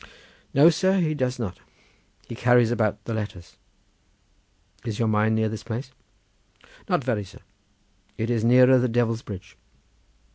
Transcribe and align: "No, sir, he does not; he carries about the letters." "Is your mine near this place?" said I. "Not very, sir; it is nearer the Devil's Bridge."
"No, 0.51 0.71
sir, 0.71 0.99
he 0.99 1.13
does 1.13 1.37
not; 1.37 1.59
he 2.27 2.33
carries 2.33 2.71
about 2.71 3.05
the 3.05 3.13
letters." 3.13 3.57
"Is 4.83 4.97
your 4.97 5.07
mine 5.07 5.35
near 5.35 5.47
this 5.47 5.61
place?" 5.61 5.91
said 6.63 6.69
I. 6.69 6.69
"Not 6.89 7.03
very, 7.03 7.23
sir; 7.23 7.41
it 8.17 8.31
is 8.31 8.43
nearer 8.43 8.79
the 8.79 8.87
Devil's 8.89 9.21
Bridge." 9.21 9.57